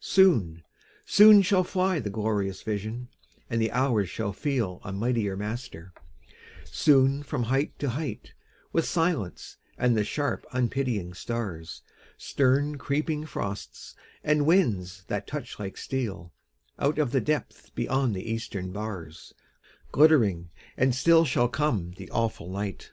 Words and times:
Soon, 0.00 0.64
soon 1.04 1.42
shall 1.42 1.62
fly 1.62 2.00
The 2.00 2.10
glorious 2.10 2.60
vision, 2.60 3.06
and 3.48 3.60
the 3.62 3.70
hours 3.70 4.10
shall 4.10 4.32
feel 4.32 4.80
A 4.82 4.92
mightier 4.92 5.36
master; 5.36 5.92
soon 6.64 7.22
from 7.22 7.44
height 7.44 7.78
to 7.78 7.90
height, 7.90 8.32
With 8.72 8.84
silence 8.84 9.58
and 9.78 9.96
the 9.96 10.02
sharp 10.02 10.44
unpitying 10.50 11.14
stars, 11.14 11.82
Stern 12.18 12.78
creeping 12.78 13.26
frosts, 13.26 13.94
and 14.24 14.44
winds 14.44 15.04
that 15.06 15.28
touch 15.28 15.60
like 15.60 15.76
steel, 15.76 16.32
Out 16.80 16.98
of 16.98 17.12
the 17.12 17.20
depth 17.20 17.72
beyond 17.76 18.16
the 18.16 18.28
eastern 18.28 18.72
bars, 18.72 19.34
Glittering 19.92 20.50
and 20.76 20.96
still 20.96 21.24
shall 21.24 21.46
come 21.48 21.92
the 21.92 22.10
awful 22.10 22.50
night. 22.50 22.90